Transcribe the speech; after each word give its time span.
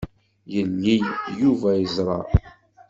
Yili, 0.51 0.95
Yuba 1.39 1.69
yeẓṛa. 1.79 2.19